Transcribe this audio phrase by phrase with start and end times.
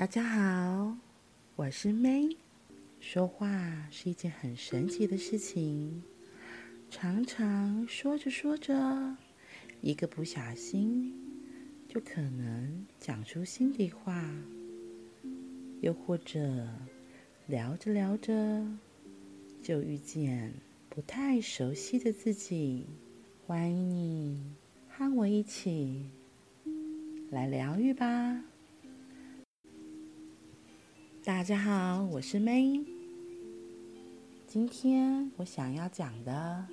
[0.00, 0.96] 大家好，
[1.56, 2.34] 我是 May。
[3.00, 6.02] 说话是一件很神奇的事情，
[6.88, 8.74] 常常说着说着，
[9.82, 11.14] 一个不小心
[11.86, 14.24] 就可能讲出心里话，
[15.82, 16.66] 又或者
[17.46, 18.66] 聊着聊着
[19.62, 20.50] 就遇见
[20.88, 22.86] 不太熟悉的自己。
[23.46, 24.42] 欢迎你
[24.88, 26.08] 和我一起
[27.30, 28.42] 来疗愈吧！
[31.22, 32.82] 大家好，我是 May。
[34.46, 36.66] 今天我想要讲的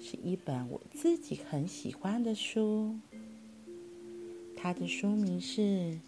[0.00, 2.96] 是一本我自己很喜欢的书，
[4.56, 5.60] 它的书名是《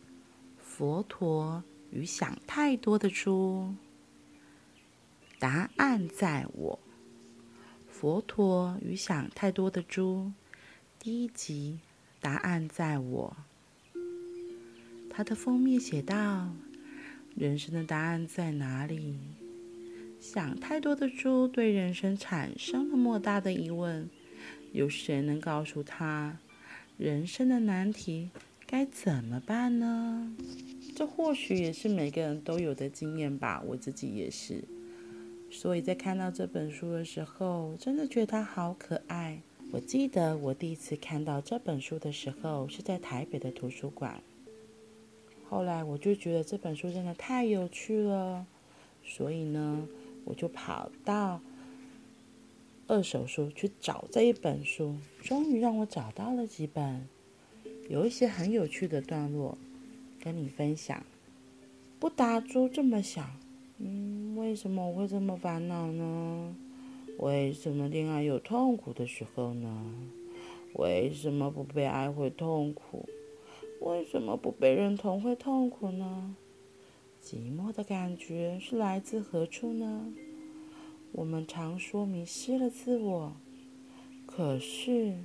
[0.57, 3.75] 佛陀与想太多的猪》，
[5.41, 6.79] 答案在我。
[7.91, 10.31] 佛陀与想太多的猪，
[11.01, 11.81] 第一集，
[12.21, 13.37] 答案在我。
[15.11, 16.53] 它的封面写道
[17.37, 19.17] ：“人生的答案在哪里？
[20.21, 24.09] 想太多的猪对人生产生了莫大的疑问，
[24.73, 26.39] 有谁能告诉他，
[26.97, 28.31] 人生的难题
[28.67, 30.35] 该怎么办呢？”
[30.95, 34.63] 这或许也是每个人都有的经验吧，我自己也是。
[35.51, 39.41] 所以在看到这本书的时候，真的觉得它好可爱。
[39.73, 44.23] 我记得我第一次看到这本书的时候是在台北的图书馆。
[45.49, 48.47] 后来我就觉得这本书真的太有趣了，
[49.05, 49.87] 所以呢，
[50.25, 51.41] 我就跑到
[52.87, 57.07] 二手书去找这一本书，终于让我找到了几本，
[57.89, 59.57] 有一些很有趣的段落，
[60.21, 61.05] 跟你分享。
[62.01, 63.25] 不打猪这么想。
[63.79, 66.55] 嗯，为什么我会这么烦恼呢？
[67.19, 69.95] 为什么恋爱有痛苦的时候呢？
[70.75, 73.09] 为什么不被爱会痛苦？
[73.85, 76.35] 为什么不被认同会痛苦呢？
[77.23, 80.11] 寂寞的感觉是来自何处呢？
[81.13, 83.37] 我们常说迷失了自我，
[84.27, 85.19] 可是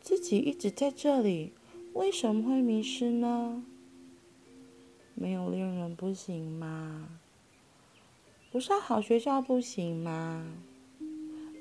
[0.00, 1.52] 自己一直在这里，
[1.92, 3.62] 为什么会迷失呢？
[5.14, 7.10] 没有恋人不行吗？
[8.50, 10.50] 不上好学校不行吗？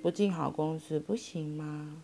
[0.02, 2.02] 不进好公司不行吗？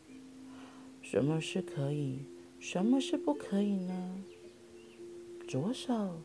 [1.02, 2.20] 什么是可以，
[2.62, 4.24] 什么是不可以呢？
[5.48, 6.22] 左手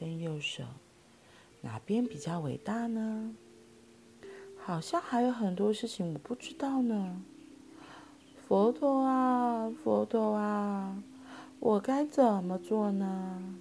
[0.00, 0.64] 跟右手，
[1.60, 3.36] 哪边比较伟大呢？
[4.58, 7.22] 好像还有很多事情我不知道呢。
[8.48, 11.00] 佛陀啊，佛陀啊，
[11.60, 13.56] 我该怎么做呢？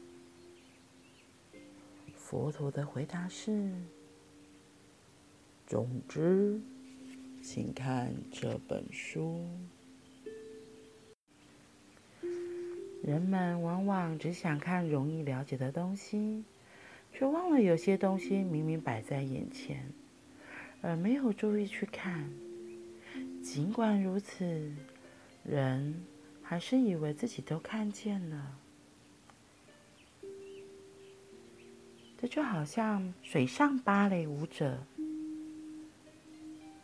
[2.16, 3.72] 佛陀的回答是。
[5.68, 6.60] 总之，
[7.44, 9.46] 请看这本书。
[13.06, 16.44] 人们往往只想看容易了解的东西，
[17.14, 19.92] 却忘了有些东西明明摆在眼前，
[20.82, 22.28] 而没有注意去看。
[23.44, 24.72] 尽管如此，
[25.44, 26.04] 人
[26.42, 28.58] 还是以为自己都看见了。
[32.18, 34.80] 这就好像水上芭蕾舞者。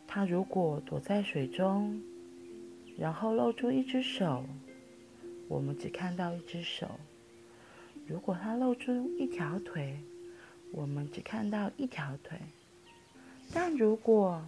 [0.06, 2.00] 他如果躲在水中，
[2.96, 4.46] 然后露出一只手，
[5.52, 6.88] 我们只看到一只手；
[8.08, 10.00] 如果他露出一条腿，
[10.72, 12.40] 我们只看到一条腿。
[13.52, 14.48] 但如果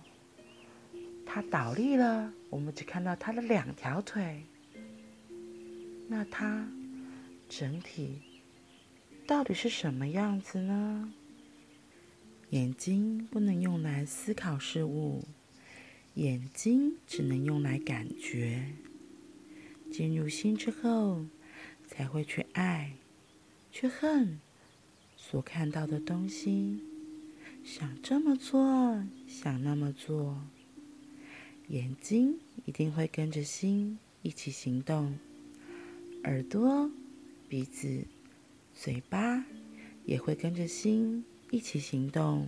[1.25, 4.43] 他倒立了，我们只看到他的两条腿。
[6.07, 6.65] 那他
[7.49, 8.21] 整体
[9.27, 11.13] 到底是什么样子呢？
[12.51, 15.21] 眼睛不能用来思考事物。
[16.13, 18.67] 眼睛只能用来感觉，
[19.93, 21.23] 进入心之后，
[21.85, 22.93] 才会去爱，
[23.71, 24.39] 去恨
[25.15, 26.81] 所看到的东西，
[27.63, 30.41] 想这么做，想那么做，
[31.67, 35.19] 眼睛一定会跟着心一起行动，
[36.23, 36.89] 耳朵、
[37.47, 38.05] 鼻子、
[38.73, 39.45] 嘴巴
[40.05, 42.47] 也会跟着心一起行动。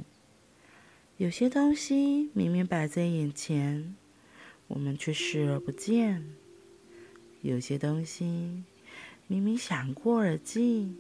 [1.18, 3.96] 有些东西明明摆在眼前，
[4.68, 6.24] 我们却视而不见；
[7.46, 8.64] 有些东西
[9.28, 10.96] 明明想过耳际，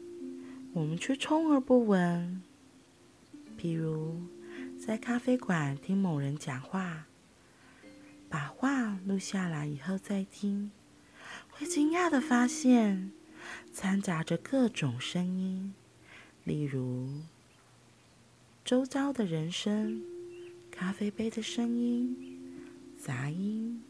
[0.74, 2.39] 我们却充耳不闻。
[3.59, 4.21] 譬如
[4.77, 7.07] 在咖啡馆听某人讲话，
[8.30, 10.69] 把话录下来以后再听，
[11.50, 13.12] 会惊讶地发现，
[13.74, 15.74] 掺杂着各种声音，
[16.44, 17.09] 例如，
[18.63, 20.03] 周遭的人声、
[20.69, 22.15] 咖啡杯的声音、
[23.00, 23.81] 杂音、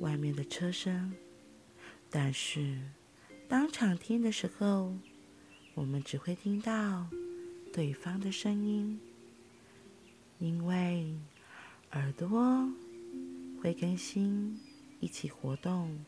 [0.00, 1.14] 外面的车声，
[2.10, 2.78] 但是
[3.48, 4.94] 当场听的时候
[5.74, 7.06] 我们只会听到
[7.72, 8.98] 对方的声音，
[10.38, 11.14] 因为
[11.92, 12.68] 耳朵
[13.62, 14.58] 会跟心
[15.00, 16.04] 一起活动，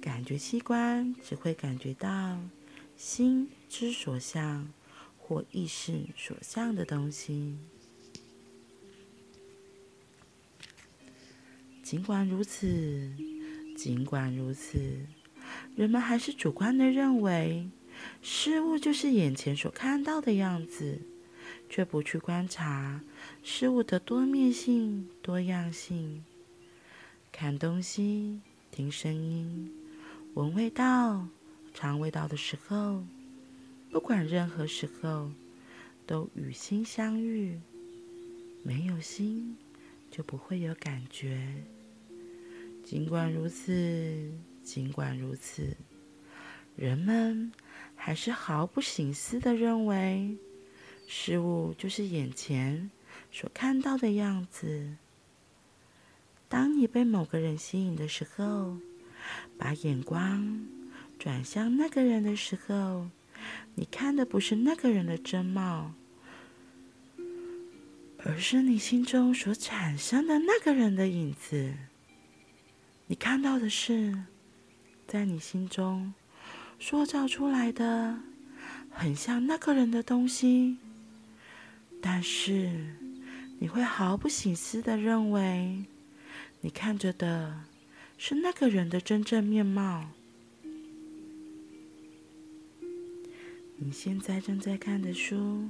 [0.00, 2.40] 感觉器官只会感觉到
[2.96, 4.72] 心之所向
[5.18, 7.58] 或意识所向的东西。
[11.92, 13.12] 尽管如此，
[13.76, 14.80] 尽管如此，
[15.76, 17.68] 人们还是主观地认为
[18.22, 20.98] 事物就是眼前所看到的样子，
[21.68, 23.02] 却不去观察
[23.42, 26.24] 事物的多面性、多样性。
[27.30, 28.40] 看东西、
[28.70, 29.70] 听声音、
[30.32, 31.28] 闻味道、
[31.74, 33.04] 尝味道的时候，
[33.90, 35.30] 不管任何时候，
[36.06, 37.60] 都与心相遇。
[38.62, 39.58] 没有心，
[40.10, 41.62] 就不会有感觉。
[42.84, 44.30] 尽管如此，
[44.62, 45.76] 尽管如此，
[46.76, 47.50] 人们
[47.96, 50.36] 还是毫不省思地认为，
[51.06, 52.90] 事物就是眼前
[53.30, 54.96] 所看到的样子。
[56.48, 58.76] 当你被某个人吸引的时候，
[59.56, 60.66] 把眼光
[61.18, 63.08] 转向那个人的时候，
[63.74, 65.94] 你看的不是那个人的真貌，
[68.18, 71.72] 而是你心中所产生的那个人的影子。
[73.12, 74.24] 你看到的是，
[75.06, 76.14] 在你心中
[76.80, 78.18] 塑造出来的
[78.88, 80.78] 很像那个人的东西，
[82.00, 82.96] 但是
[83.58, 85.84] 你会毫不省思地认为，
[86.62, 87.64] 你看着的
[88.16, 90.08] 是那个人的真正面貌。
[93.76, 95.68] 你现在正在看的书，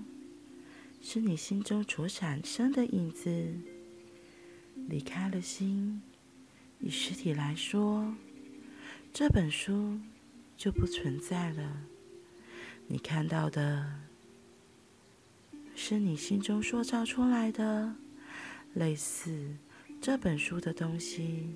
[1.03, 3.57] 是你心中所产生的影子，
[4.89, 6.01] 离开了心。
[6.85, 8.13] 以实体来说，
[9.13, 10.01] 这本书
[10.57, 11.85] 就不存在了。
[12.89, 14.01] 你看到的
[15.77, 17.95] 是你心中塑造出来的
[18.75, 19.57] 类似
[20.01, 21.55] 这本书的东西，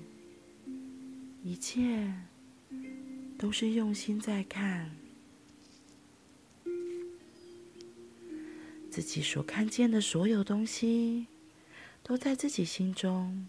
[1.43, 2.13] 一切
[3.37, 4.89] 都是用心在看。
[8.89, 11.27] 自己所看见的所有东西，
[12.01, 13.45] 都在自己心中。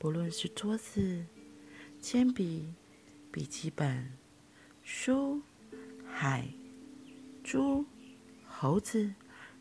[0.00, 1.26] 不论是桌子、
[2.00, 2.72] 铅笔、
[3.30, 4.10] 笔记本、
[4.82, 5.42] 书、
[6.10, 6.48] 海、
[7.44, 7.84] 猪、
[8.46, 9.12] 猴子、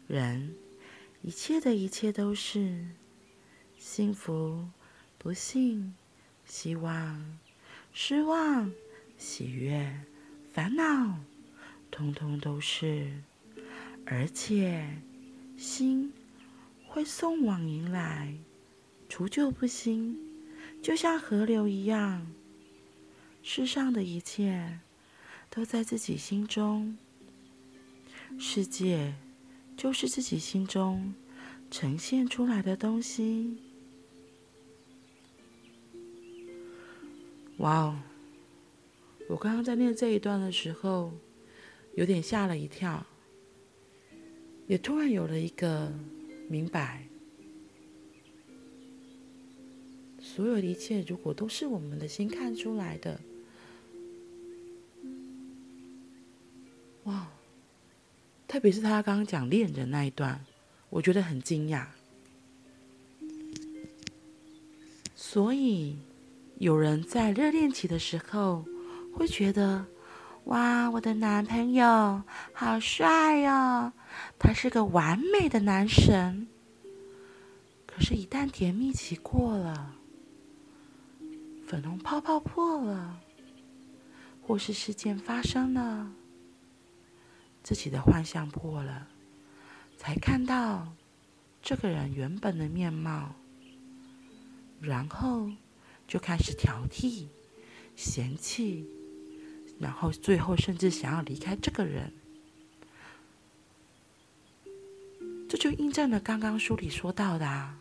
[0.07, 0.55] 人，
[1.21, 2.85] 一切的一切都是
[3.77, 4.69] 幸福、
[5.17, 5.93] 不幸、
[6.45, 7.37] 希望、
[7.91, 8.71] 失望、
[9.17, 9.93] 喜悦、
[10.53, 11.19] 烦恼，
[11.91, 13.11] 通通都是。
[14.05, 15.01] 而且，
[15.57, 16.13] 心
[16.87, 18.33] 会送往迎来，
[19.09, 20.28] 除旧布新。
[20.81, 22.31] 就像河流一样，
[23.43, 24.79] 世上的一切
[25.49, 26.97] 都在自己心中。
[28.39, 29.13] 世界
[29.75, 31.13] 就是自己心中
[31.69, 33.57] 呈现出来的东西。
[37.57, 37.99] 哇哦！
[39.27, 41.11] 我刚刚在念这一段的时候，
[41.95, 43.05] 有点吓了一跳，
[44.65, 45.91] 也突然有了一个
[46.47, 47.05] 明白。
[50.35, 53.19] 所有的一切，如果都是我们的心看出来的，
[57.05, 57.27] 哇！
[58.47, 60.45] 特别是他刚刚讲恋人那一段，
[60.89, 61.85] 我觉得很惊讶。
[65.15, 65.97] 所以，
[66.57, 68.65] 有人在热恋期的时候
[69.13, 69.85] 会觉得，
[70.45, 72.21] 哇，我的男朋友
[72.53, 73.91] 好帅哦，
[74.37, 76.47] 他是个完美的男神。
[77.85, 79.95] 可是，一旦甜蜜期过了，
[81.69, 83.21] 粉红泡泡破了，
[84.41, 86.11] 或是事件发生了，
[87.61, 89.07] 自己的幻象破了，
[89.95, 90.91] 才看到
[91.61, 93.35] 这个人原本的面貌，
[94.81, 95.47] 然后
[96.07, 97.27] 就开始挑剔、
[97.95, 98.87] 嫌弃，
[99.79, 102.11] 然后最后甚至想要离开这个人。
[105.47, 107.77] 这就印证了刚刚书里说到的啊，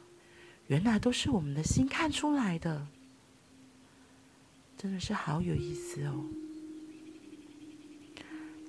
[0.66, 2.86] 原来都是我们的心看出来的。
[4.78, 6.24] 真的是好有意思哦！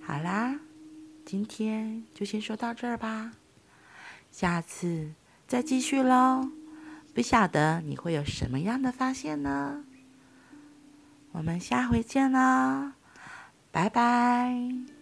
[0.02, 0.60] 好啦，
[1.24, 3.34] 今天就先说到这儿吧，
[4.32, 5.14] 下次
[5.48, 6.50] 再继续喽。
[7.14, 9.86] 不晓得你会有什么样的发现呢？
[11.32, 12.96] 我们下回见啦，
[13.72, 14.99] 拜拜。